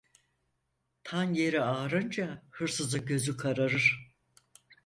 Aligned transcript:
Tan 1.03 1.33
yeri 1.33 1.61
ağarınca 1.61 2.43
hırsızın 2.51 3.05
gözü 3.05 3.37
kararır. 3.37 4.11